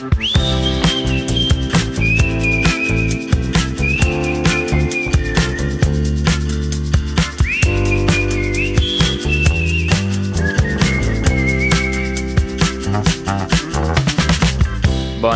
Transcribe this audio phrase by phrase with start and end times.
[0.00, 0.08] Bon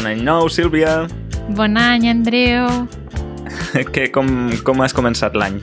[0.09, 1.05] any nou, Sílvia!
[1.53, 2.89] Bon any, Andreu!
[3.93, 5.61] Què, com, com has començat l'any?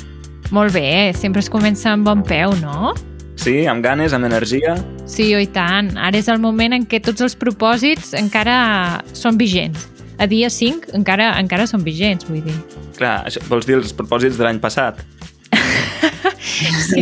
[0.53, 2.93] Molt bé, sempre es comença amb bon peu, no?
[3.33, 4.77] Sí, amb ganes, amb energia?
[5.11, 5.91] Sí, i tant.
[5.99, 9.89] Ara és el moment en què tots els propòsits encara són vigents.
[10.21, 12.55] A dia 5 encara encara són vigents, vull dir.
[12.95, 15.03] Clar, això, vols dir els propòsits de l'any passat?
[16.51, 17.01] Sí,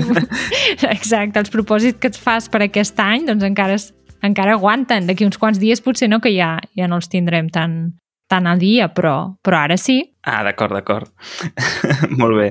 [0.88, 1.41] exacte.
[1.41, 3.75] Els propòsits que et fas per aquest any doncs encara,
[4.25, 5.07] encara aguanten.
[5.09, 7.75] D'aquí uns quants dies potser no, que ja, ja no els tindrem tan,
[8.31, 9.99] tan al dia, però, però ara sí.
[10.23, 11.11] Ah, d'acord, d'acord.
[12.21, 12.49] molt bé.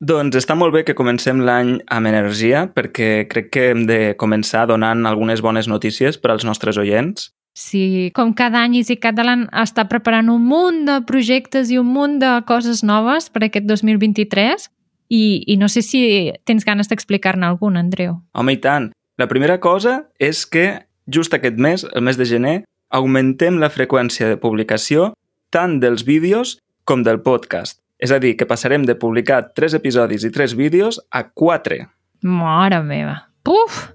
[0.00, 4.66] Doncs està molt bé que comencem l'any amb energia perquè crec que hem de començar
[4.70, 7.30] donant algunes bones notícies per als nostres oients.
[7.54, 12.18] Sí, com cada any Easy Catalan està preparant un munt de projectes i un munt
[12.18, 14.66] de coses noves per aquest 2023
[15.14, 16.02] i, i no sé si
[16.48, 18.18] tens ganes d'explicar-ne algun, Andreu.
[18.34, 18.90] Home, i tant.
[19.22, 22.56] La primera cosa és que just aquest mes, el mes de gener,
[22.90, 25.12] augmentem la freqüència de publicació
[25.54, 27.83] tant dels vídeos com del podcast.
[28.04, 31.86] És a dir, que passarem de publicar 3 episodis i 3 vídeos a 4,
[32.24, 33.16] Mare meva.
[33.44, 33.94] Puf!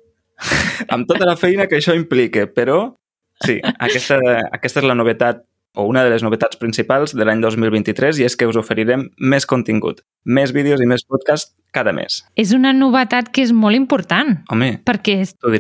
[0.94, 2.96] amb tota la feina que això implica, però
[3.44, 4.18] sí, aquesta,
[4.56, 5.44] aquesta és la novetat
[5.78, 9.46] o una de les novetats principals de l'any 2023 i és que us oferirem més
[9.46, 12.24] contingut, més vídeos i més podcast cada mes.
[12.40, 15.20] És una novetat que és molt important, Home, perquè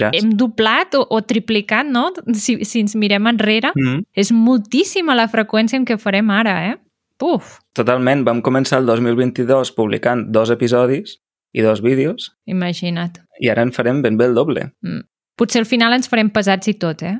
[0.10, 2.10] hem doblat o, o triplicat, no?
[2.34, 6.78] Si, si ens mirem enrere, Mm, és moltíssima la freqüència en què farem ara, eh?
[7.20, 7.58] Puf!
[7.76, 11.18] totalment, vam començar el 2022 publicant dos episodis
[11.54, 13.20] i dos vídeos Imagina't.
[13.42, 14.70] i ara en farem ben bé el doble.
[14.86, 15.04] Mm.
[15.40, 17.18] Potser al final ens farem pesats i tot, eh?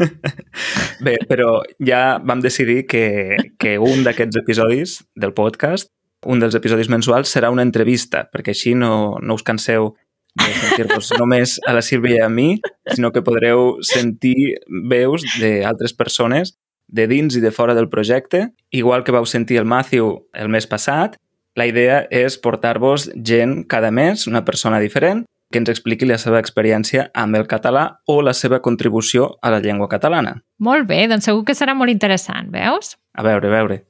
[1.04, 5.90] Bé, però ja vam decidir que, que un d'aquests episodis del podcast,
[6.28, 9.94] un dels episodis mensuals, serà una entrevista, perquè així no, no us canseu
[10.36, 12.50] de sentir-vos només a la Sílvia i a mi,
[12.92, 14.56] sinó que podreu sentir
[14.90, 16.54] veus d'altres persones
[16.90, 18.50] de dins i de fora del projecte.
[18.70, 21.16] Igual que vau sentir el Matthew el mes passat,
[21.58, 26.38] la idea és portar-vos gent cada mes, una persona diferent, que ens expliqui la seva
[26.38, 30.36] experiència amb el català o la seva contribució a la llengua catalana.
[30.62, 32.94] Molt bé, doncs segur que serà molt interessant, veus?
[33.18, 33.80] A veure, a veure.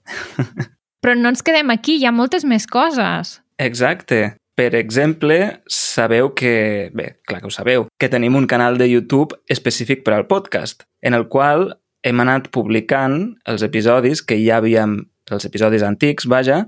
[1.04, 3.38] Però no ens quedem aquí, hi ha moltes més coses.
[3.60, 4.36] Exacte.
[4.56, 5.36] Per exemple,
[5.72, 6.90] sabeu que...
[6.96, 10.84] Bé, clar que ho sabeu, que tenim un canal de YouTube específic per al podcast,
[11.00, 15.02] en el qual hem anat publicant els episodis que ja havíem...
[15.30, 16.64] els episodis antics, vaja,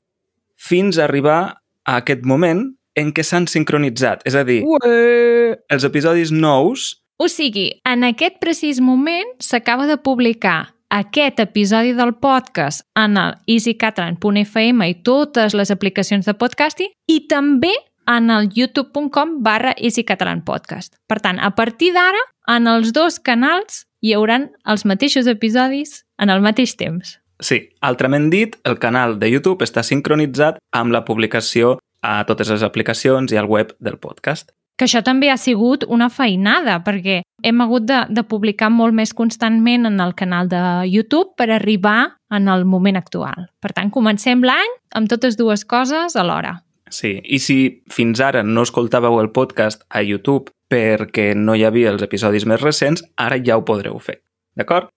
[0.54, 1.40] fins a arribar
[1.82, 4.22] a aquest moment en què s'han sincronitzat.
[4.28, 5.56] És a dir, Ué!
[5.72, 12.14] els episodis nous O sigui, en aquest precís moment s'acaba de publicar aquest episodi del
[12.20, 17.72] podcast en el easycatalan.fm i totes les aplicacions de podcasting i també
[18.10, 20.98] en el youtube.com barra easycatalanpodcast.
[21.08, 22.20] Per tant, a partir d'ara,
[22.50, 27.18] en els dos canals hi hauran els mateixos episodis en el mateix temps.
[27.42, 32.62] Sí, altrament dit, el canal de YouTube està sincronitzat amb la publicació a totes les
[32.66, 34.50] aplicacions i al web del podcast.
[34.78, 39.12] Que això també ha sigut una feinada, perquè hem hagut de, de publicar molt més
[39.14, 43.46] constantment en el canal de YouTube per arribar en el moment actual.
[43.62, 46.60] Per tant, comencem l'any amb totes dues coses alhora.
[46.92, 51.92] Sí, i si fins ara no escoltàveu el podcast a YouTube perquè no hi havia
[51.92, 54.22] els episodis més recents, ara ja ho podreu fer.
[54.56, 54.88] D'acord?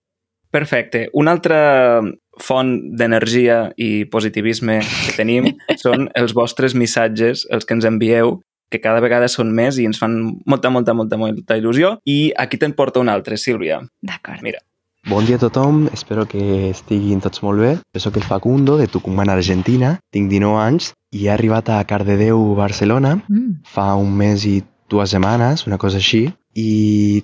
[0.50, 1.08] Perfecte.
[1.12, 2.00] Una altra
[2.40, 5.50] font d'energia i positivisme que tenim
[5.84, 8.38] són els vostres missatges, els que ens envieu,
[8.72, 10.16] que cada vegada són més i ens fan
[10.48, 11.96] molta, molta, molta, molta il·lusió.
[12.08, 13.82] I aquí te'n porta un altre, Sílvia.
[14.02, 14.42] D'acord.
[14.42, 14.62] Mira.
[15.06, 16.40] Bon dia a tothom, espero que
[16.72, 17.68] estiguin tots molt bé.
[17.94, 19.92] Jo sóc el Facundo, de Tucumán, Argentina.
[20.10, 23.60] Tinc 19 anys i he arribat a Cardedeu, Barcelona, Mm.
[23.70, 26.28] fa un mes i dues setmanes, una cosa així.
[26.56, 27.22] I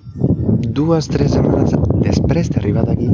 [0.73, 3.09] dues, tres setmanes després d'arribar aquí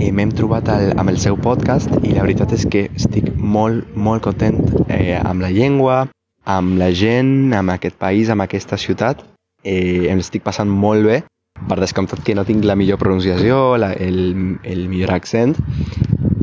[0.00, 3.90] eh, m'hem trobat al, amb el seu podcast i la veritat és que estic molt,
[3.94, 4.58] molt content
[4.88, 6.04] eh, amb la llengua,
[6.48, 9.24] amb la gent, amb aquest país, amb aquesta ciutat.
[9.60, 11.20] Eh, em l'estic passant molt bé
[11.68, 15.52] per descomptat que no tinc la millor pronunciació, la, el, el millor accent,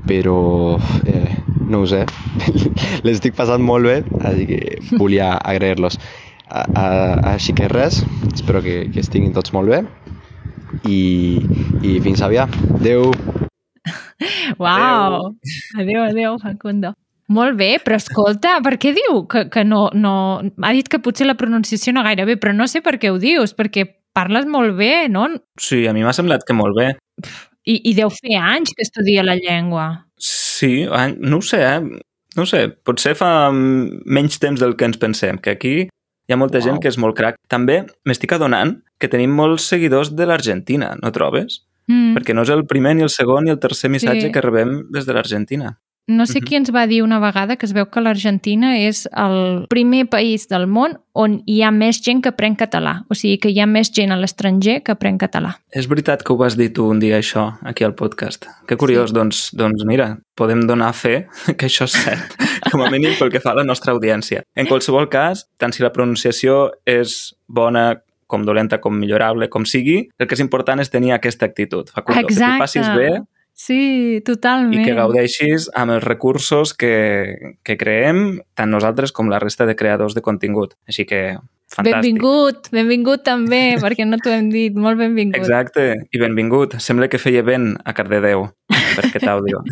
[0.07, 0.77] però
[1.09, 2.03] eh, no ho sé,
[3.07, 5.97] l'estic passant molt bé, així que volia agrair-los.
[6.47, 6.85] A, a,
[7.33, 8.01] així que res,
[8.31, 9.81] espero que, que estiguin tots molt bé
[10.87, 11.41] i,
[11.83, 12.53] i fins aviat.
[12.77, 13.11] Adeu!
[14.61, 15.33] Uau!
[15.79, 16.93] Adéu, adéu, Facundo.
[17.27, 20.13] Molt bé, però escolta, per què diu que, que no, no...
[20.63, 23.19] Ha dit que potser la pronunciació no gaire bé, però no sé per què ho
[23.19, 23.83] dius, perquè
[24.15, 25.27] parles molt bé, no?
[25.59, 26.93] Sí, a mi m'ha semblat que molt bé.
[27.67, 29.89] I, I deu fer anys que estudia la llengua.
[30.23, 32.05] Sí, eh, no ho sé, eh?
[32.37, 35.75] No ho sé, potser fa mm, menys temps del que ens pensem, que aquí
[36.27, 36.65] hi ha molta Uau.
[36.67, 37.37] gent que és molt crac.
[37.47, 41.63] També m'estic adonant que tenim molts seguidors de l'Argentina, no trobes?
[41.87, 42.15] Mm.
[42.17, 44.31] Perquè no és el primer, ni el segon, ni el tercer missatge Sí.
[44.31, 45.77] que rebem des de l'Argentina.
[46.09, 46.45] No sé Mhm.
[46.47, 50.47] qui ens va dir una vegada que es veu que l'Argentina és el primer país
[50.47, 53.03] del món on hi ha més gent que aprèn català.
[53.09, 55.57] O sigui, que hi ha més gent a l'estranger que aprèn català.
[55.69, 58.45] És veritat que ho vas dir tu un dia, això, aquí al podcast.
[58.65, 59.15] Que curiós, Sí.
[59.15, 61.27] doncs, doncs mira, podem donar fe
[61.57, 62.35] que això és cert,
[62.71, 64.43] com a mínim pel que fa a la nostra audiència.
[64.55, 70.09] En qualsevol cas, tant si la pronunciació és bona com dolenta, com millorable, com sigui,
[70.19, 72.59] el que és important és tenir aquesta actitud, Facundo, que tu Exacte.
[72.59, 73.21] passis bé
[73.57, 74.77] Sí, totalment.
[74.77, 79.73] i que gaudeixis amb els recursos que, que creem tant nosaltres com la resta de
[79.75, 80.75] creadors de contingut.
[80.85, 81.39] Així que,
[81.73, 81.97] fantàstic.
[81.97, 84.77] Benvingut, benvingut també, perquè no t'ho hem dit.
[84.77, 85.41] Molt benvingut.
[85.41, 86.77] Exacte, i benvingut.
[86.83, 89.65] Sembla que feia vent a Cardedeu per aquest àudio.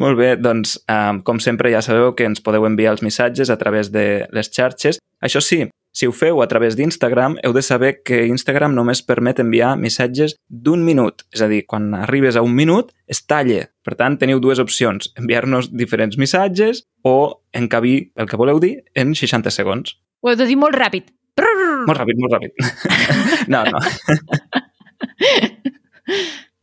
[0.00, 3.58] Molt bé, doncs, um, com sempre ja sabeu que ens podeu enviar els missatges a
[3.60, 5.02] través de les xarxes.
[5.20, 9.40] Això sí, si ho feu a través d'Instagram, heu de saber que Instagram només permet
[9.42, 11.24] enviar missatges d'un minut.
[11.34, 13.66] És a dir, quan arribes a un minut, es talla.
[13.84, 19.16] Per tant, teniu dues opcions, enviar-nos diferents missatges o encabir el que voleu dir en
[19.18, 19.96] 60 segons.
[20.22, 21.10] Ho heu de dir molt ràpid.
[21.36, 21.84] Brrr.
[21.88, 22.52] Molt ràpid, molt ràpid.
[23.52, 23.78] no, no.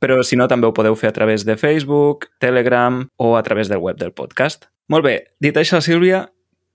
[0.02, 3.68] Però si no, també ho podeu fer a través de Facebook, Telegram o a través
[3.68, 4.70] del web del podcast.
[4.88, 6.28] Molt bé, dit això, Sílvia,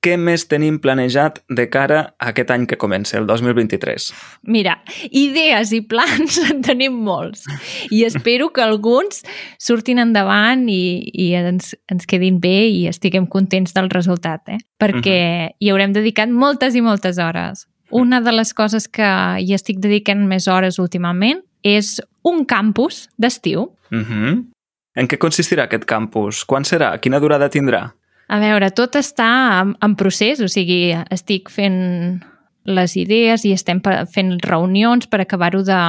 [0.02, 4.08] què més tenim planejat de cara a aquest any que comença, el 2023?
[4.50, 4.76] Mira,
[5.14, 7.46] idees i plans en tenim molts
[7.94, 9.22] i espero que alguns
[9.62, 14.58] surtin endavant i, i ens, ens quedin bé i estiguem contents del resultat, eh?
[14.82, 15.20] perquè
[15.62, 17.68] hi haurem dedicat moltes i moltes hores.
[17.92, 19.06] Una de les coses que
[19.38, 23.68] hi estic dedicant més hores últimament és un campus d'estiu.
[23.92, 24.44] Uh -huh.
[24.96, 26.44] En què consistirà aquest campus?
[26.44, 26.98] Quan serà?
[27.00, 27.92] Quina durada tindrà?
[28.32, 29.28] A veure, tot està
[29.60, 32.22] en, en procés, o sigui, estic fent
[32.64, 35.82] les idees i estem fent reunions per acabar-ho de,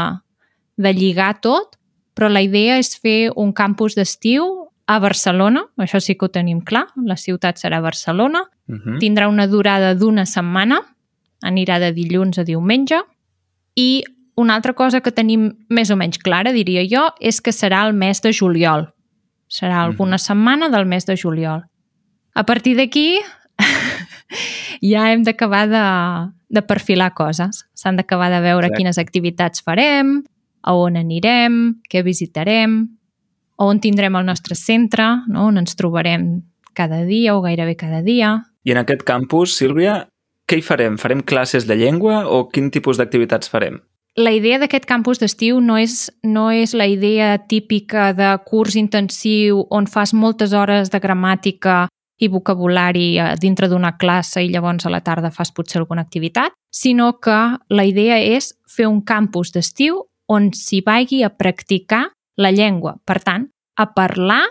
[0.81, 1.77] de lligar tot,
[2.17, 6.59] però la idea és fer un campus d'estiu a Barcelona, això sí que ho tenim
[6.65, 8.97] clar, la ciutat serà Barcelona, Uh -huh.
[8.97, 10.79] tindrà una durada d'una setmana,
[11.41, 12.95] anirà de dilluns a diumenge,
[13.75, 14.03] i
[14.35, 17.93] una altra cosa que tenim més o menys clara, diria jo, és que serà el
[17.93, 18.93] mes de juliol.
[19.49, 21.63] Serà alguna setmana del mes de juliol.
[22.33, 23.19] A partir d'aquí
[24.81, 25.83] ja hem d'acabar de,
[26.50, 27.65] de perfilar coses.
[27.77, 28.80] S'han d'acabar de veure Exacte.
[28.81, 30.24] quines activitats farem,
[30.63, 32.88] a on anirem, què visitarem,
[33.62, 35.50] on tindrem el nostre centre, no?
[35.51, 36.41] on ens trobarem
[36.74, 38.39] cada dia o gairebé cada dia.
[38.65, 40.07] I en aquest campus, Sílvia,
[40.50, 40.97] què hi farem?
[40.97, 43.81] Farem classes de llengua o quin tipus d'activitats farem?
[44.18, 49.63] La idea d'aquest campus d'estiu no és, no és la idea típica de curs intensiu
[49.74, 51.88] on fas moltes hores de gramàtica
[52.19, 56.54] i vocabulari a dintre d'una classe i llavors a la tarda fas potser alguna activitat,
[56.71, 57.38] sinó que
[57.69, 62.07] la idea és fer un campus d'estiu on s'hi vagi a practicar
[62.38, 62.98] la llengua.
[63.06, 64.44] Per tant, a parlar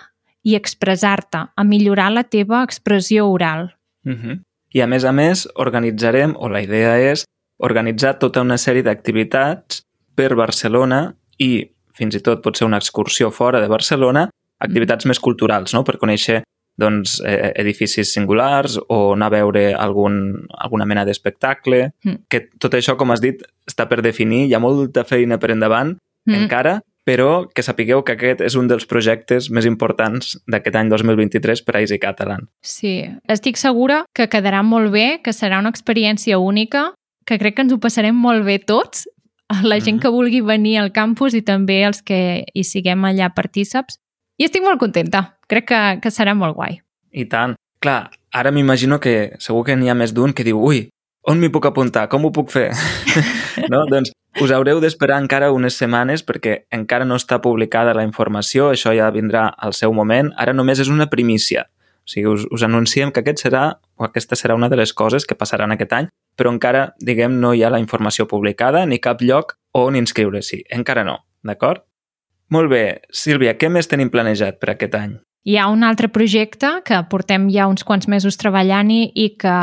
[0.43, 3.75] i expressar-te, a millorar la teva expressió oral.
[4.05, 4.41] Uh -huh.
[4.73, 7.25] I a més a més, organitzarem, o la idea és,
[7.59, 9.83] organitzar tota una sèrie d'activitats
[10.15, 14.29] per Barcelona i fins i tot pot ser una excursió fora de Barcelona,
[14.59, 15.85] activitats més culturals, no?
[15.85, 16.43] per conèixer
[16.83, 22.25] doncs, eh, edificis singulars o anar a veure algun, alguna mena d'espectacle, Mm.
[22.29, 25.97] que tot això, com has dit, està per definir, hi ha molta feina per endavant
[26.27, 26.35] Mm.
[26.45, 31.63] encara, però que sapigueu que aquest és un dels projectes més importants d'aquest any 2023
[31.63, 32.49] per a Easy Catalan.
[32.63, 36.93] Sí, estic segura que quedarà molt bé, que serà una experiència única,
[37.27, 39.09] que crec que ens ho passarem molt bé tots,
[39.63, 40.01] la gent Mhm.
[40.03, 43.99] que vulgui venir al campus i també els que hi siguem allà partíceps.
[44.41, 46.81] I estic molt contenta, crec que, que serà molt guai.
[47.13, 47.57] I tant.
[47.83, 50.87] Clar, ara m'imagino que segur que n'hi ha més d'un que diu ui,
[51.29, 52.09] on m'hi puc apuntar?
[52.11, 52.71] Com ho puc fer?
[53.73, 53.85] no?
[53.91, 54.11] Doncs
[54.43, 59.11] us haureu d'esperar encara unes setmanes perquè encara no està publicada la informació, això ja
[59.15, 60.33] vindrà al seu moment.
[60.41, 61.69] Ara només és una primícia.
[62.03, 65.29] O sigui, us, us anunciem que aquest serà, o aquesta serà una de les coses
[65.29, 69.23] que passaran aquest any, però encara, diguem, no hi ha la informació publicada ni cap
[69.23, 70.65] lloc on inscriure-s'hi.
[70.75, 71.85] Encara no, d'acord?
[72.53, 73.01] Molt bé.
[73.09, 75.15] Sílvia, què més tenim planejat per aquest any?
[75.49, 79.57] Hi ha un altre projecte que portem ja uns quants mesos treballant-hi i que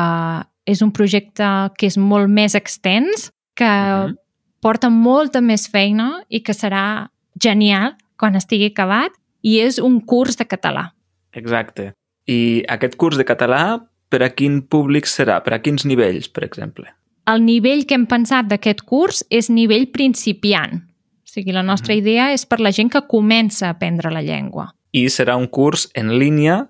[0.69, 1.45] és un projecte
[1.77, 4.15] que és molt més extens, que Mhm.
[4.61, 10.35] porta molta més feina i que serà genial quan estigui acabat, i és un curs
[10.35, 10.93] de català.
[11.31, 11.93] Exacte.
[12.27, 15.41] I aquest curs de català, per a quin públic serà?
[15.43, 16.87] Per a quins nivells, per exemple?
[17.25, 20.88] El nivell que hem pensat d'aquest curs és nivell principiant.
[21.29, 24.71] O sigui, la nostra idea és per la gent que comença a aprendre la llengua.
[24.97, 26.63] I serà un curs en línia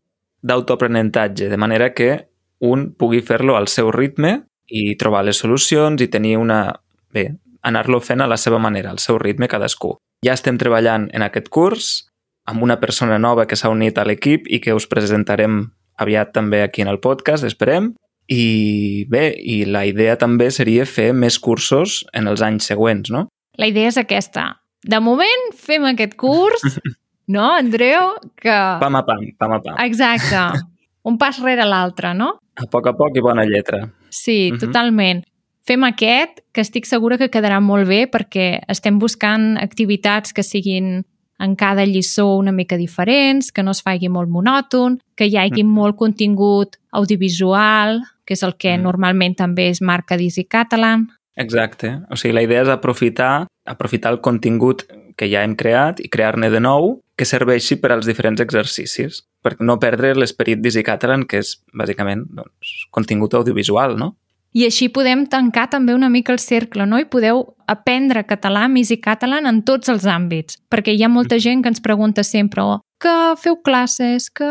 [0.43, 2.27] d'autoaprenentatge, de manera que
[2.59, 6.75] un pugui fer-lo al seu ritme i trobar les solucions i tenir una...
[7.15, 7.29] Bé,
[7.63, 9.95] anar-lo fent a la seva manera, al seu ritme cadascú.
[10.27, 12.11] Ja estem treballant en aquest curs
[12.43, 15.69] amb una persona nova que s'ha unit a l'equip i que us presentarem
[16.03, 17.93] aviat també aquí en el podcast, esperem.
[18.27, 23.29] I bé, i la idea també seria fer més cursos en els anys següents, no?
[23.59, 24.47] La idea és aquesta.
[24.87, 26.63] De moment fem aquest curs,
[27.35, 28.13] no, Andreu?
[28.39, 28.53] Que...
[28.79, 29.75] Pam a pam, pam a pam.
[29.85, 30.63] Exacte.
[31.09, 32.33] Un pas rere l'altre, no?
[32.59, 33.85] A poc a poc i bona lletra.
[34.11, 34.59] Sí, Mhm.
[34.59, 35.23] totalment.
[35.65, 41.03] Fem aquest, que estic segura que quedarà molt bé perquè estem buscant activitats que siguin
[41.39, 45.63] en cada lliçó una mica diferents, que no es faci molt monòton, que hi hagi
[45.63, 45.71] Mhm.
[45.71, 48.83] molt contingut audiovisual, que és el que Mhm.
[48.83, 51.09] normalment també es marca d'Easy Catalan.
[51.35, 51.99] Exacte.
[52.09, 54.85] O sigui, la idea és aprofitar, aprofitar el contingut
[55.19, 59.57] que ja hem creat i crear-ne de nou que serveixi per als diferents exercicis, per
[59.59, 64.13] no perdre l'esperit d'Easy Catalan, que és bàsicament doncs, contingut audiovisual, no?
[64.55, 66.97] I així podem tancar també una mica el cercle, no?
[66.97, 70.57] I podeu aprendre català, Easy Catalan, en tots els àmbits.
[70.71, 74.49] Perquè hi ha molta gent que ens pregunta sempre oh, que feu classes, que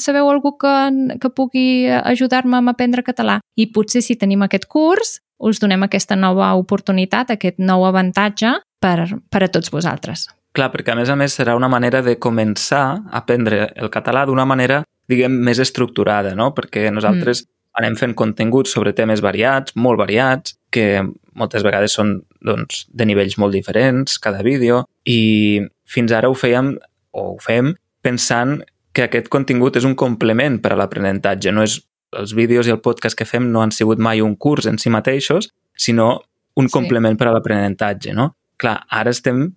[0.00, 0.74] sabeu algú que,
[1.20, 3.40] que pugui ajudar-me a aprendre català.
[3.54, 9.08] I potser si tenim aquest curs, us donem aquesta nova oportunitat, aquest nou avantatge per,
[9.30, 10.28] per a tots vosaltres.
[10.54, 14.22] Clar, perquè a més a més serà una manera de començar a aprendre el català
[14.26, 16.52] d'una manera, diguem, més estructurada, no?
[16.54, 17.50] Perquè nosaltres mm.
[17.80, 21.02] anem fent continguts sobre temes variats, molt variats, que
[21.34, 26.76] moltes vegades són doncs, de nivells molt diferents, cada vídeo, i fins ara ho fèiem,
[27.14, 27.74] o ho fem,
[28.04, 28.60] pensant
[28.94, 31.80] que aquest contingut és un complement per a l'aprenentatge, no és
[32.18, 34.90] els vídeos i el podcast que fem no han sigut mai un curs en si
[34.90, 36.20] mateixos, sinó
[36.56, 36.72] un Sí.
[36.72, 38.36] complement per a l'aprenentatge, no?
[38.56, 39.54] Clar, ara estem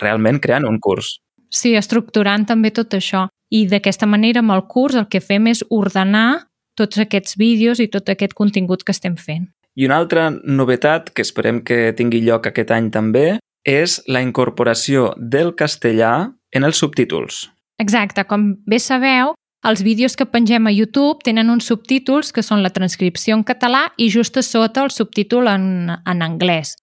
[0.00, 1.20] realment creant un curs.
[1.48, 3.28] Sí, estructurant també tot això.
[3.50, 7.88] I d'aquesta manera, amb el curs, el que fem és ordenar tots aquests vídeos i
[7.88, 9.48] tot aquest contingut que estem fent.
[9.76, 15.14] I una altra novetat que esperem que tingui lloc aquest any també és la incorporació
[15.16, 17.50] del castellà en els subtítols.
[17.78, 19.34] Exacte, com bé sabeu,
[19.66, 23.90] els vídeos que pengem a YouTube tenen uns subtítols que són la transcripció en català
[23.98, 26.76] i just a sota el subtítol en, en anglès.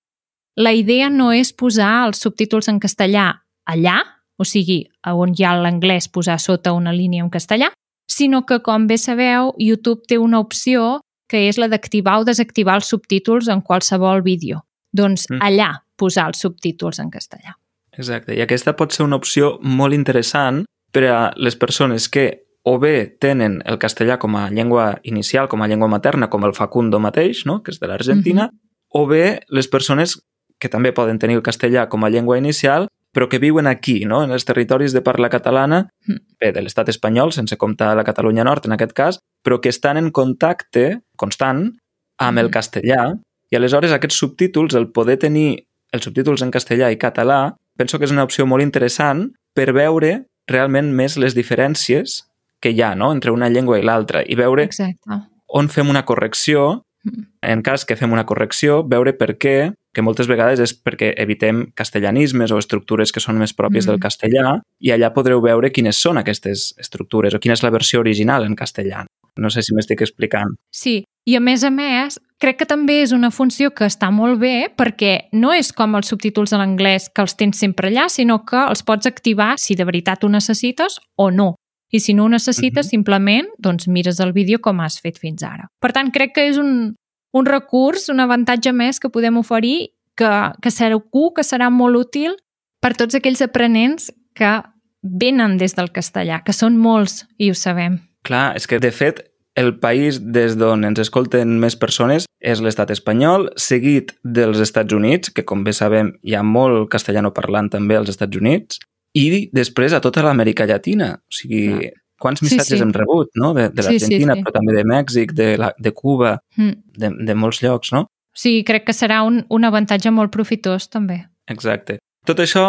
[0.58, 3.32] La idea no és posar els subtítols en castellà
[3.66, 3.98] allà,
[4.38, 7.72] o sigui, on hi ha l'anglès posar sota una línia en castellà,
[8.08, 12.78] sinó que, com bé sabeu, YouTube té una opció que és la d'activar o desactivar
[12.80, 14.64] els subtítols en qualsevol vídeo.
[14.94, 15.42] Doncs Mm.
[15.42, 17.58] allà posar els subtítols en castellà.
[17.92, 22.76] Exacte, i aquesta pot ser una opció molt interessant per a les persones que o
[22.84, 27.00] bé tenen el castellà com a llengua inicial, com a llengua materna, com el Facundo
[27.00, 27.62] mateix, no?
[27.64, 28.50] que és de l'Argentina,
[28.92, 30.18] o bé les persones
[30.60, 34.20] que també poden tenir el castellà com a llengua inicial, però que viuen aquí, no?
[34.26, 36.20] en els territoris de parla catalana, Mm.
[36.40, 39.98] bé, de l'estat espanyol, sense comptar la Catalunya Nord en aquest cas, però que estan
[39.98, 41.78] en contacte constant
[42.20, 43.14] amb el castellà
[43.50, 48.06] i aleshores aquests subtítols, el poder tenir els subtítols en castellà i català, penso que
[48.06, 52.26] és una opció molt interessant per veure realment més les diferències
[52.68, 53.14] que hi ha no?
[53.16, 55.22] entre una llengua i l'altra i veure Exacte.
[55.48, 57.24] on fem una correcció, Mm.
[57.42, 61.72] en cas que fem una correcció, veure per què, que moltes vegades és perquè evitem
[61.78, 63.92] castellanismes o estructures que són més pròpies Mm.
[63.92, 68.02] del castellà i allà podreu veure quines són aquestes estructures o quina és la versió
[68.02, 69.06] original en castellà.
[69.38, 70.58] No sé si m'estic explicant.
[70.74, 74.40] Sí, i a més a més, crec que també és una funció que està molt
[74.40, 78.44] bé perquè no és com els subtítols en anglès que els tens sempre allà, sinó
[78.44, 81.56] que els pots activar si de veritat ho necessites o no.
[81.92, 82.90] I si no ho necessites, Mhm.
[82.90, 85.70] simplement doncs mires el vídeo com has fet fins ara.
[85.80, 86.96] Per tant, crec que és un,
[87.34, 92.36] un recurs, un avantatge més que podem oferir que, que segur que serà molt útil
[92.82, 94.64] per tots aquells aprenents que
[95.04, 98.00] venen des del castellà, que són molts i ho sabem.
[98.24, 99.22] Clar, és que de fet
[99.56, 105.32] el país des d'on ens escolten més persones és l'estat espanyol, seguit dels Estats Units,
[105.32, 108.80] que com bé sabem hi ha molt castellano parlant també als Estats Units,
[109.18, 111.14] i després a tota l'Amèrica Llatina.
[111.18, 111.94] O sigui, Clar.
[112.22, 112.84] quants Sí, missatges sí.
[112.84, 113.54] hem rebut, no?
[113.58, 114.44] De, de Sí, sí, l'Argentina, sí.
[114.46, 116.74] però també de Mèxic, de, la, de Cuba, Mm.
[116.98, 118.08] de, de molts llocs, no?
[118.38, 121.24] Sí, crec que serà un, un avantatge molt profitós, també.
[121.50, 121.98] Exacte.
[122.26, 122.64] Tot això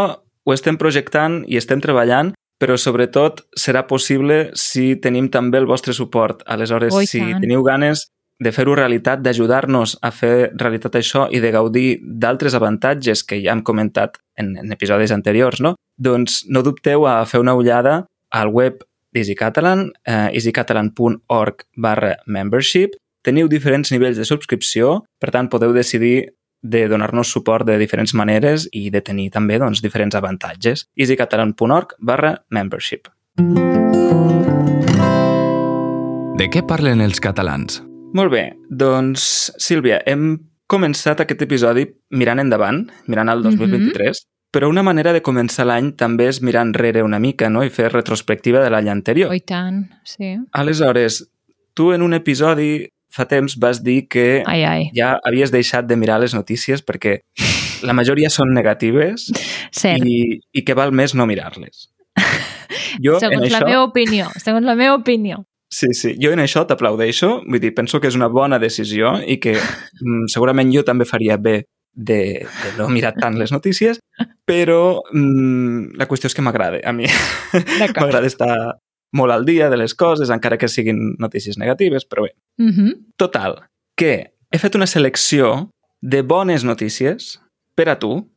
[0.44, 5.92] ho estem projectant i estem treballant, però sobretot serà possible si tenim també el vostre
[5.92, 6.40] suport.
[6.46, 7.40] Aleshores, Oh, i si tant.
[7.42, 8.06] teniu ganes
[8.40, 13.52] de fer-ho realitat, d'ajudar-nos a fer realitat això i de gaudir d'altres avantatges que ja
[13.52, 15.74] hem comentat en, en episodis anteriors, no?
[15.98, 22.96] Doncs no dubteu a fer una ullada al web d'Easy Catalan, eh, easycatalan.org barra membership.
[23.24, 26.30] Teniu diferents nivells de subscripció, per tant podeu decidir
[26.62, 30.86] de donar-nos suport de diferents maneres i de tenir també doncs, diferents avantatges.
[30.96, 33.08] easycatalan.org barra membership.
[36.38, 37.82] De què parlen els catalans?
[38.14, 40.38] Molt bé, doncs, Sílvia, hem
[40.70, 44.37] començat aquest episodi mirant endavant, mirant al 2023, mm -hmm.
[44.50, 47.64] Però una manera de començar l'any també és mirar enrere una mica no?
[47.64, 49.32] i fer retrospectiva de l'any anterior.
[49.32, 50.36] Oh, i tant, sí.
[50.52, 51.22] Aleshores,
[51.76, 54.88] tu en un episodi fa temps vas dir que ai, ai.
[54.96, 57.20] ja havies deixat de mirar les notícies perquè
[57.88, 59.30] la majoria són negatives
[59.72, 60.04] Cert.
[60.04, 61.88] i, i que val més no mirar-les.
[63.04, 63.66] Jo segons en la això...
[63.68, 65.42] meva opinió, segons la meva opinió.
[65.70, 69.36] Sí, sí, jo en això t'aplaudeixo, vull dir, penso que és una bona decisió i
[69.42, 69.52] que
[70.02, 71.60] mm, segurament jo també faria bé
[71.98, 73.98] de, de no mirar tant les notícies,
[74.46, 76.78] però mm, la qüestió és que m'agrada.
[76.86, 77.10] A mi
[77.98, 78.78] m'agrada estar
[79.18, 82.34] molt al dia de les coses, encara que siguin notícies negatives, però bé.
[82.62, 82.94] Mm -hmm.
[83.16, 83.58] Total,
[83.96, 87.42] que he fet una selecció de bones notícies
[87.74, 88.30] per a tu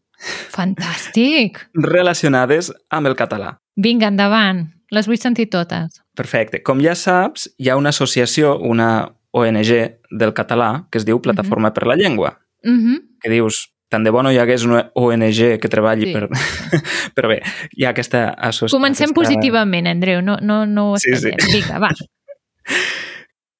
[0.50, 1.70] Fantàstic!
[1.74, 3.58] relacionades amb el català.
[3.75, 4.74] Vinga, endavant.
[4.91, 6.01] Les vull sentir totes.
[6.15, 6.62] Perfecte.
[6.63, 11.74] Com ja saps, hi ha una associació, una ONG del català, que es diu Plataforma
[11.74, 13.11] per la Llengua, Mm -hmm.
[13.22, 16.13] Que dius, tant de bo no hi hagués una ONG que treballi Sí.
[16.16, 16.30] per...
[17.16, 17.42] Però bé,
[17.75, 18.78] hi ha aquesta associació...
[18.78, 19.20] Comencem aquesta...
[19.22, 20.22] positivament, Andreu.
[20.25, 21.34] No, no, no ho Sí, sí.
[21.51, 21.92] Vinga, va.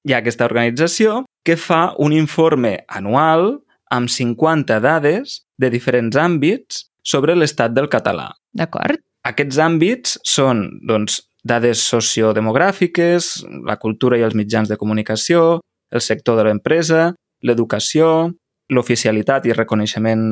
[0.02, 3.60] Hi ha aquesta organització que fa un informe anual
[3.92, 8.32] amb 50 dades de diferents àmbits sobre l'estat del català.
[8.50, 8.98] D'acord?
[9.28, 15.60] Aquests àmbits són doncs, dades sociodemogràfiques, la cultura i els mitjans de comunicació,
[15.92, 18.32] el sector de l'empresa, l'educació,
[18.72, 20.24] l'oficialitat i reconeixement,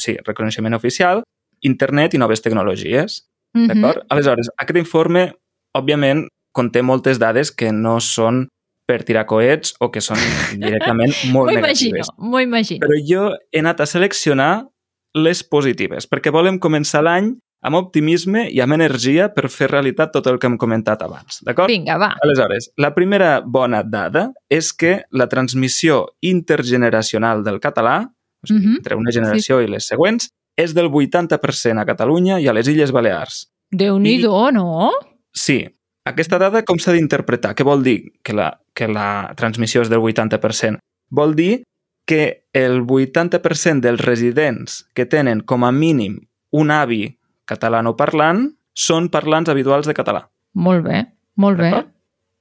[0.00, 1.22] sí, reconeixement oficial,
[1.66, 3.24] internet i noves tecnologies.
[3.54, 3.68] Mm -hmm.
[3.68, 4.06] D'acord?
[4.08, 5.32] Aleshores, aquest informe,
[5.76, 8.48] òbviament, conté moltes dades que no són
[8.88, 10.16] per tirar coets o que són
[10.64, 12.08] directament molt M'ho imagino, negatives.
[12.18, 12.86] m'ho imagino.
[12.86, 14.66] Però jo he anat a seleccionar
[15.14, 20.26] les positives, perquè volem començar l'any amb optimisme i amb energia per fer realitat tot
[20.30, 21.40] el que hem comentat abans.
[21.44, 21.68] D'acord?
[21.72, 22.12] Vinga, va.
[22.22, 28.76] Aleshores, la primera bona dada és que la transmissió intergeneracional del català, o sigui, Mhm.
[28.76, 32.92] entre una generació i les següents, és del 80% a Catalunya i a les Illes
[32.92, 33.50] Balears.
[33.70, 34.90] Déu-n'hi-do, no?
[35.32, 35.68] Sí.
[36.04, 37.54] Aquesta dada com s'ha d'interpretar?
[37.54, 40.78] Què vol dir que la, que la transmissió és del 80%?
[41.10, 41.64] Vol dir
[42.06, 47.17] que el 80% dels residents que tenen com a mínim un avi
[47.48, 48.44] catalanoparlant
[48.78, 50.26] són parlants habituals de català.
[50.54, 51.06] Molt bé,
[51.36, 51.72] molt bé.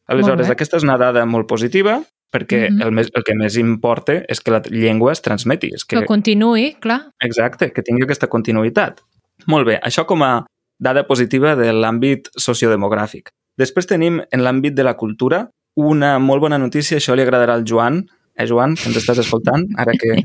[0.07, 0.53] Aleshores, bé.
[0.53, 1.97] aquesta és una dada molt positiva
[2.31, 2.81] perquè Mhm.
[2.83, 5.69] el, més, el que més importa és que la llengua es transmeti.
[5.73, 7.11] És que, Que continuï, clar.
[7.23, 8.99] Exacte, que tingui aquesta continuïtat.
[9.47, 10.45] Molt bé, això com a
[10.79, 13.29] dada positiva de l'àmbit sociodemogràfic.
[13.57, 17.63] Després tenim, en l'àmbit de la cultura, una molt bona notícia, això li agradarà al
[17.65, 18.05] Joan.
[18.35, 20.21] Eh, Joan, que ens estàs escoltant, ara que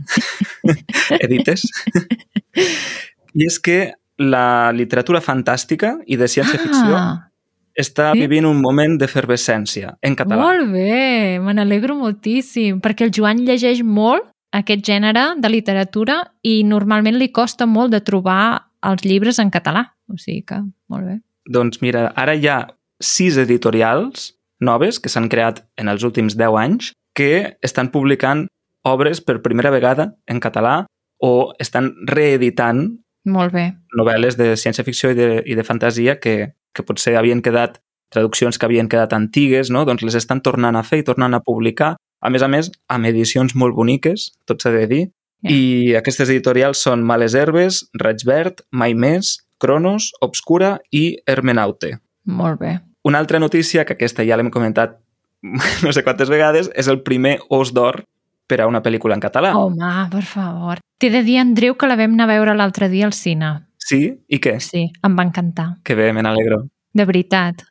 [1.20, 1.62] edites.
[3.34, 7.28] I és que la literatura fantàstica i de ciència-ficció Ah,
[7.78, 8.20] està sí?
[8.20, 10.42] vivint un moment d'efervescència en català.
[10.44, 16.62] molt bé, me n'alegro moltíssim, perquè el Joan llegeix molt aquest gènere de literatura i
[16.64, 19.94] normalment li costa molt de trobar els llibres en català.
[20.12, 20.58] O sigui que,
[20.92, 21.20] molt bé.
[21.48, 22.66] Doncs mira, ara hi ha
[23.00, 28.46] sis editorials noves que s'han creat en els últims 10 anys que estan publicant
[28.84, 30.84] obres per primera vegada en català
[31.22, 33.70] o estan reeditant Molt bé.
[33.94, 37.78] novel·les de ciència-ficció i de, i de fantasia que, que potser havien quedat
[38.12, 39.86] traduccions que havien quedat antigues, no?
[39.88, 41.94] doncs les estan tornant a fer i tornant a publicar.
[42.22, 45.02] A més a més, amb edicions molt boniques, tot s'ha de dir.
[45.42, 45.54] Ja.
[45.54, 51.96] I aquestes editorials són Males Herbes, Raig Verd, Mai Més, Cronos, Obscura i Hermenaute.
[52.26, 52.76] Molt bé.
[53.08, 55.00] Una altra notícia, que aquesta ja l'hem comentat
[55.82, 58.04] no sé quantes vegades, és el primer Os d'Or
[58.46, 59.54] per a una pel·lícula en català.
[59.56, 60.80] Home, per favor.
[60.98, 63.52] T'he de dir, Andreu, que la vam anar a veure l'altre dia al cine.
[63.78, 64.04] Sí?
[64.28, 64.58] I què?
[64.60, 65.78] Sí, em va encantar.
[65.84, 66.64] Que bé, me n'alegro.
[66.92, 67.64] De veritat.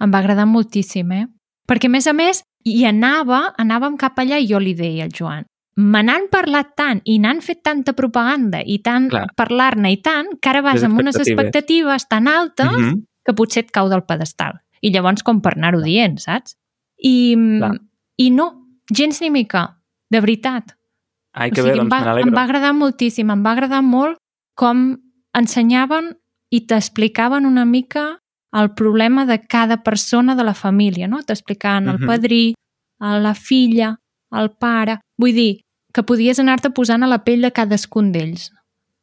[0.00, 1.26] Em va agradar moltíssim, eh?
[1.66, 5.14] Perquè, a més a més, hi anava, anàvem cap allà i jo li deia al
[5.14, 10.30] Joan me n'han parlat tant i n'han fet tanta propaganda i tant parlar-ne i tant
[10.40, 11.44] que ara vas Les amb unes expectatives.
[11.52, 13.02] expectatives tan altes Mm -hmm.
[13.24, 14.60] que potser et cau del pedestal.
[14.80, 16.56] I llavors com per anar-ho dient, saps?
[16.96, 17.80] I, Clar.
[18.16, 19.76] I no, gens ni mica,
[20.10, 20.76] de veritat.
[21.32, 23.52] Ai, O que sigui, bé, em, doncs me va, em va agradar moltíssim, em va
[23.52, 24.18] agradar molt
[24.56, 24.96] com
[25.36, 26.14] ensenyaven
[26.50, 28.18] i t'explicaven una mica
[28.56, 31.20] el problema de cada persona de la família, no?
[31.22, 32.54] T'explicaven el padrí,
[32.98, 33.96] a la filla,
[34.32, 35.00] el pare...
[35.20, 35.52] Vull dir,
[35.92, 38.50] que podies anar-te posant a la pell de cadascun d'ells.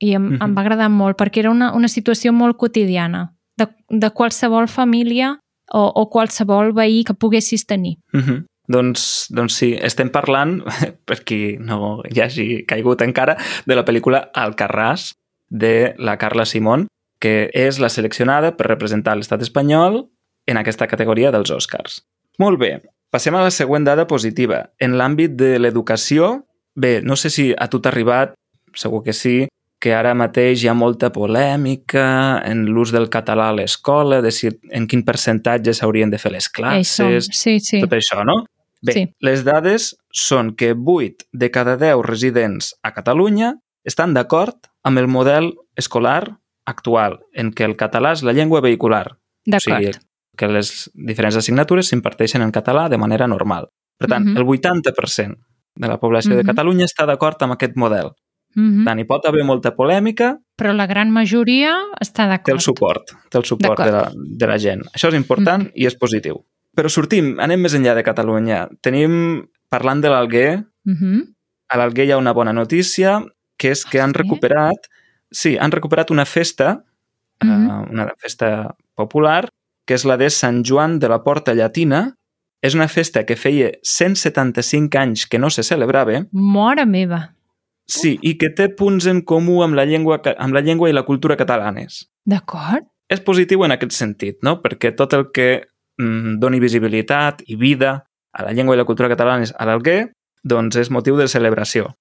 [0.03, 4.09] I em, em va agradar molt, perquè era una, una situació molt quotidiana de, de
[4.13, 5.35] qualsevol família
[5.71, 7.97] o, o qualsevol veí que poguessis tenir.
[8.13, 8.43] Mm -hmm.
[8.71, 10.61] Doncs, doncs sí, estem parlant,
[11.07, 13.35] per qui no hi hagi caigut encara,
[13.67, 15.11] de la pel·lícula Alcarràs,
[15.53, 16.87] de la Carla Simón,
[17.21, 20.01] que és la seleccionada per representar l'estat espanyol
[20.49, 22.01] en aquesta categoria dels Oscars.
[22.41, 22.79] Molt bé,
[23.13, 24.65] passem a la següent dada positiva.
[24.79, 28.33] En l'àmbit de l'educació, bé, no sé si a tu t'ha arribat,
[28.75, 29.47] segur que sí,
[29.83, 34.47] que ara mateix hi ha molta polèmica en l'ús del català a l'escola, de si
[34.71, 37.81] en quin percentatge s'haurien de fer les classes, Això, sí, sí.
[37.83, 38.45] tot això, no?
[38.83, 39.03] Bé, Sí.
[39.23, 45.07] les dades són que 8 de cada 10 residents a Catalunya estan d'acord amb el
[45.07, 49.17] model escolar actual, en què el català és la llengua vehicular.
[49.51, 49.91] O sigui,
[50.37, 53.67] que les diferents assignatures s'imparteixen en català de manera normal.
[53.99, 54.37] Per tant, Mhm.
[54.37, 55.37] el 80%
[55.75, 56.47] de la població de Mhm.
[56.47, 58.11] Catalunya està d'acord amb aquest model.
[58.55, 58.83] Mhm.
[58.83, 62.53] Per tant, hi pot haver molta polèmica, Però la gran majoria està té d'acord.
[62.55, 64.83] el suport, té el suport de la, de la gent.
[64.93, 66.43] Això és important i és positiu.
[66.75, 68.67] Però sortim, anem més enllà de Catalunya.
[68.81, 71.33] Tenim, parlant de l'Alguer, Mhm.
[71.69, 73.23] a l'Alguer hi ha una bona notícia,
[73.57, 74.17] que és que Ah, han sí?
[74.21, 74.87] recuperat,
[75.31, 76.83] sí, han recuperat una festa,
[77.43, 77.69] Mhm.
[77.69, 79.49] eh, una festa popular,
[79.85, 82.15] que és la de Sant Joan de la Porta Llatina.
[82.61, 87.35] És una festa que feia 175 anys que no se celebrava, Mora meva.
[87.89, 91.05] Sí, i que té punts en comú amb la llengua, amb la llengua i la
[91.07, 92.05] cultura catalanes.
[92.25, 92.87] D'acord?
[93.13, 94.57] és positiu en aquest sentit, no?
[94.63, 95.49] perquè tot el que
[96.01, 97.97] mm, doni visibilitat i vida
[98.33, 101.93] a la llengua i la cultura catalanes a l'Alguer doncs és motiu de celebració.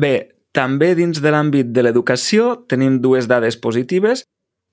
[0.00, 0.14] Bé,
[0.54, 4.24] també dins de l'àmbit de l'educació tenim dues dades positives.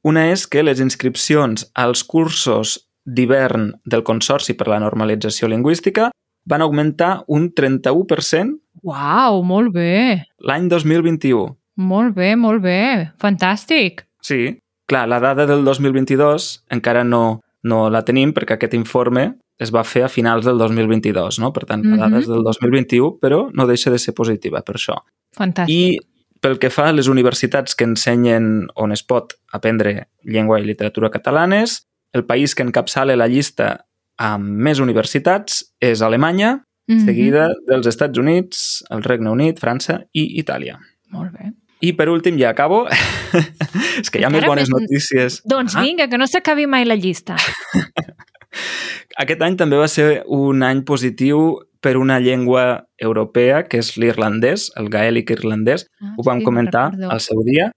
[0.07, 6.09] Una és que les inscripcions als cursos d'hivern del Consorci per la Normalització Lingüística
[6.49, 10.25] van augmentar un 31% Uau, molt bé.
[10.41, 11.55] l'any 2021.
[11.81, 13.11] Molt bé, molt bé.
[13.21, 14.03] Fantàstic.
[14.21, 19.69] Sí, clar, la dada del 2022 encara no, no la tenim perquè aquest informe es
[19.73, 21.51] va fer a finals del 2022, no?
[21.53, 22.19] Per tant, la dada Mhm.
[22.21, 24.95] és del 2021, però no deixa de ser positiva per això.
[25.37, 25.69] Fantàstic.
[25.69, 25.99] I
[26.41, 31.11] pel que fa a les universitats que ensenyen on es pot aprendre llengua i literatura
[31.11, 33.85] catalanes, el país que encapçala la llista
[34.17, 37.05] amb més universitats és Alemanya, Mhm.
[37.05, 40.79] seguida dels Estats Units, el Regne Unit, França i Itàlia.
[41.09, 41.51] Molt bé.
[41.81, 42.87] I per últim, ja acabo,
[44.01, 45.41] és que hi ha més Encara bones més- notícies.
[45.45, 47.35] Doncs Ah, vinga, que no s'acabi mai la llista.
[49.21, 54.69] Aquest any també va ser un any positiu per una llengua europea, que és l'irlandès,
[54.77, 55.87] el gaèlic irlandès.
[56.01, 57.71] Ah, Ho vam sí, comentar al seu dia,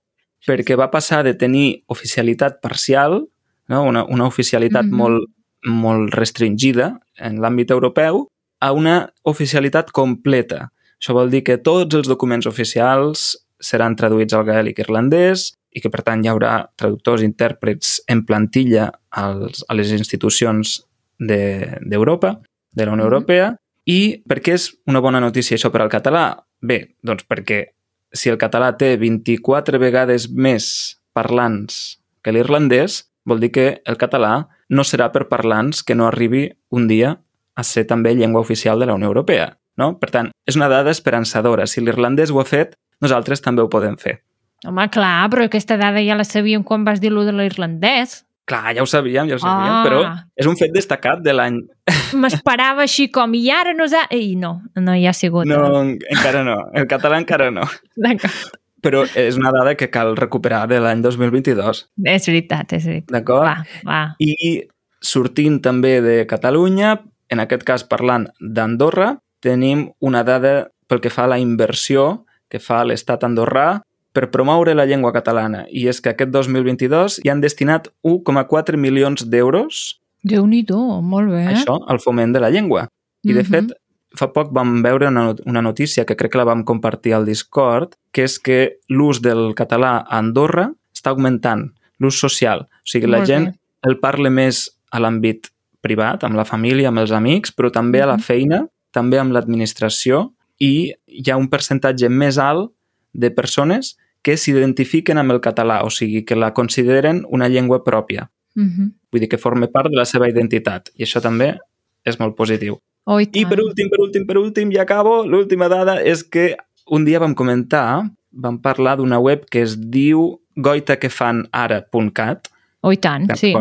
[0.47, 3.23] perquè va passar de tenir oficialitat parcial,
[3.69, 3.83] no?
[3.85, 4.95] una, una oficialitat Mhm.
[4.97, 5.31] molt,
[5.65, 8.27] molt restringida en l'àmbit europeu,
[8.65, 8.97] a una
[9.29, 10.71] oficialitat completa.
[10.97, 15.91] Això vol dir que tots els documents oficials seran traduïts al gaèlic irlandès i que,
[15.93, 20.79] per tant, hi haurà traductors i intèrprets en plantilla als, a les institucions
[21.19, 22.49] de- d'Europa, de,
[22.81, 23.05] de la Unió.
[23.11, 23.55] Europea.
[23.85, 26.25] I per què és una bona notícia això per al català?
[26.65, 27.67] Bé, doncs perquè
[28.15, 34.47] si el català té 24 vegades més parlants que l'irlandès, vol dir que el català
[34.71, 37.19] no serà per parlants que no arribi un dia
[37.57, 39.57] a ser també llengua oficial de la Unió Europea.
[39.77, 39.97] No?
[39.99, 41.67] Per tant, és una dada esperançadora.
[41.67, 44.21] Si l'irlandès ho ha fet, nosaltres també ho podem fer.
[44.67, 48.23] Home, clar, però aquesta dada ja la sabíem quan vas dir-lo de l'irlandès.
[48.47, 49.83] Clar, ja ho sabíem, ja ho sabíem, Ah.
[49.87, 49.99] però
[50.37, 51.59] és un fet destacat de l'any.
[52.23, 54.05] M'esperava així com, i ara no s'ha...
[54.15, 55.47] I no, no hi ha sigut.
[55.49, 56.59] No, en- encara no.
[56.77, 57.65] El català encara no.
[57.97, 58.61] D'acord.
[58.85, 63.15] Però és una dada que cal recuperar de l'any 2022, És veritat, és veritat.
[63.17, 63.47] d'acord?
[63.49, 64.01] Va, va.
[64.21, 64.61] I
[65.01, 66.99] sortint també de Catalunya,
[67.31, 72.61] en aquest cas parlant d'Andorra, tenim una dada pel que fa a la inversió que
[72.61, 73.83] fa l'estat andorrà
[74.13, 75.65] per promoure la llengua catalana.
[75.71, 81.43] I és que aquest 2022 hi han destinat 1,4 milions d'euros Déu-n'hi-do, molt bé.
[81.53, 82.87] això, al foment de la llengua.
[83.25, 83.51] I, de Mhm.
[83.51, 83.73] fet,
[84.17, 87.95] fa poc vam veure una, una notícia que crec que la vam compartir al Discord,
[88.13, 92.61] que és que l'ús del català a Andorra està augmentant, l'ús social.
[92.71, 93.59] O sigui, la Molt gent bé.
[93.83, 95.51] el parla més a l'àmbit
[95.85, 100.31] privat, amb la família, amb els amics, però també a la feina, també amb l'administració,
[100.63, 102.73] i hi ha un percentatge més alt
[103.13, 103.95] de persones
[104.25, 108.31] que s'identifiquen amb el català, o sigui, que la consideren una llengua pròpia.
[108.57, 108.93] Mhm.
[109.13, 111.59] Vull dir que forma part de la seva identitat, i això també
[112.05, 112.79] és molt positiu.
[113.05, 116.57] Oh, i, I per últim, per últim, per últim, ja acabo, l'última dada és que
[116.89, 122.49] un dia vam comentar, vam parlar d'una web que es diu goitaquefanara.cat,
[122.85, 123.55] Oh, i tant, sí.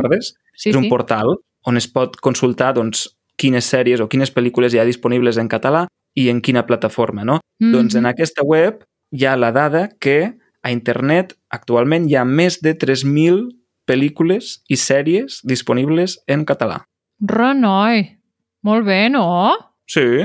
[0.60, 0.90] sí, és un sí.
[0.92, 5.50] portal on es pot consultar doncs, quines sèries o quines pel·lícules hi ha disponibles en
[5.50, 7.40] català i en quina plataforma, no?
[7.60, 7.72] Mhm.
[7.74, 12.62] Doncs en aquesta web hi ha la dada que a internet actualment hi ha més
[12.62, 13.50] de 3.000
[13.88, 16.84] pel·lícules i sèries disponibles en català.
[17.20, 18.18] Renoi.
[18.64, 19.52] Molt bé, no?
[19.86, 20.24] Sí,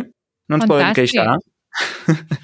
[0.48, 0.94] no ens podem Fantàstic.
[0.94, 1.38] queixar.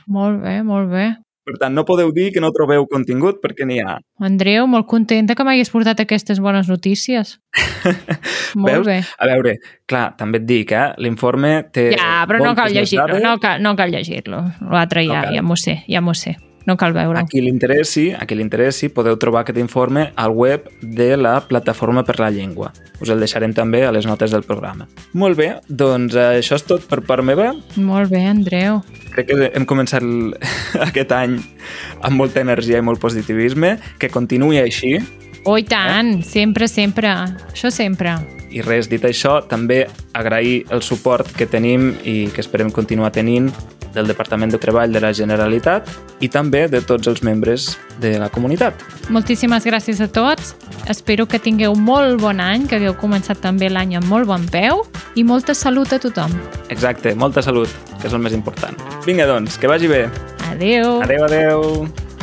[0.06, 1.04] Molt bé, molt bé.
[1.44, 3.98] Per tant, no podeu dir que no trobeu contingut perquè n'hi ha.
[4.24, 7.34] Andreu, molt contenta que m'hagués portat aquestes bones notícies.
[8.62, 8.86] molt Veus?
[8.86, 8.96] bé.
[9.20, 9.58] A veure,
[9.90, 10.86] clar, també et dic, eh?
[11.04, 11.90] l'informe té...
[11.98, 14.40] Ja, però no cal llegir-lo, no cal, no cal llegir-lo.
[14.72, 15.36] L'altre No ja, cal.
[15.36, 16.38] ja m'ho sé, ja m'ho sé.
[16.64, 17.20] No cal veure-ho.
[17.20, 21.10] A qui li interessi, a qui li interessi, podeu trobar aquest informe al web de
[21.20, 22.70] la Plataforma per la Llengua.
[23.04, 24.88] Us el deixarem també a les notes del programa.
[25.12, 27.50] Molt bé, doncs eh, això és tot per part meva.
[27.76, 28.80] Molt bé, Andreu.
[29.12, 30.32] Crec que hem començat el,
[30.88, 31.36] aquest any
[32.00, 33.76] amb molta energia i molt positivisme.
[34.00, 34.96] Que continuï així.
[35.44, 37.12] Oh, i tant, sempre, sempre.
[37.52, 38.16] Això sempre.
[38.54, 39.82] I res, dit això, també
[40.16, 43.50] agrair el suport que tenim i que esperem continuar tenint
[43.94, 45.88] del Departament de Treball de la Generalitat
[46.20, 48.74] i també de tots els membres de la comunitat.
[49.14, 50.54] Moltíssimes gràcies a tots.
[50.90, 54.84] Espero que tingueu molt bon any, que hagueu començat també l'any amb molt bon peu
[55.14, 56.34] i molta salut a tothom.
[56.68, 58.76] Exacte, molta salut, que és el més important.
[59.06, 60.06] Vinga, doncs, que vagi bé.
[60.50, 61.00] Adeu.
[61.02, 62.13] Adeu, adeu.